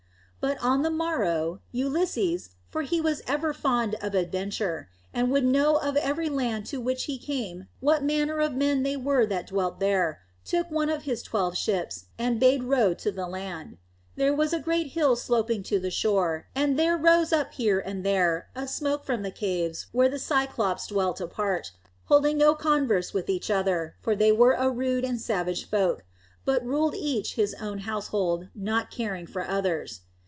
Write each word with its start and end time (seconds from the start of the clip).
But 0.43 0.57
on 0.57 0.81
the 0.81 0.89
morrow, 0.89 1.61
Ulysses, 1.71 2.55
for 2.71 2.81
he 2.81 2.99
was 2.99 3.21
ever 3.27 3.53
fond 3.53 3.93
of 4.01 4.15
adventure, 4.15 4.89
and 5.13 5.29
would 5.29 5.45
know 5.45 5.75
of 5.75 5.95
every 5.97 6.29
land 6.29 6.65
to 6.65 6.81
which 6.81 7.03
he 7.03 7.19
came 7.19 7.67
what 7.79 8.03
manner 8.03 8.39
of 8.39 8.55
men 8.55 8.81
they 8.81 8.97
were 8.97 9.27
that 9.27 9.45
dwelt 9.45 9.79
there, 9.79 10.23
took 10.43 10.71
one 10.71 10.89
of 10.89 11.03
his 11.03 11.21
twelve 11.21 11.55
ships 11.55 12.05
and 12.17 12.39
bade 12.39 12.63
row 12.63 12.95
to 12.95 13.11
the 13.11 13.27
land. 13.27 13.77
There 14.15 14.33
was 14.33 14.51
a 14.51 14.59
great 14.59 14.87
hill 14.93 15.15
sloping 15.15 15.61
to 15.61 15.79
the 15.79 15.91
shore, 15.91 16.47
and 16.55 16.77
there 16.77 16.97
rose 16.97 17.31
up 17.31 17.53
here 17.53 17.79
and 17.79 18.03
there 18.03 18.49
a 18.55 18.67
smoke 18.67 19.05
from 19.05 19.21
the 19.21 19.29
caves 19.29 19.89
where 19.91 20.09
the 20.09 20.17
Cyclopes 20.17 20.87
dwelt 20.87 21.21
apart, 21.21 21.69
holding 22.05 22.39
no 22.39 22.55
converse 22.55 23.13
with 23.13 23.29
each 23.29 23.51
other, 23.51 23.93
for 24.01 24.15
they 24.15 24.31
were 24.31 24.53
a 24.53 24.71
rude 24.71 25.05
and 25.05 25.21
savage 25.21 25.69
folk, 25.69 26.03
but 26.45 26.65
ruled 26.65 26.95
each 26.95 27.35
his 27.35 27.53
own 27.61 27.77
household, 27.81 28.47
not 28.55 28.89
caring 28.89 29.27
for 29.27 29.47
others. 29.47 30.01